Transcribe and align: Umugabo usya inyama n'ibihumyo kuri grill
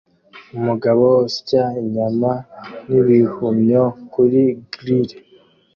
Umugabo 0.57 1.05
usya 1.27 1.63
inyama 1.81 2.31
n'ibihumyo 2.89 3.83
kuri 4.13 4.41
grill 4.71 5.09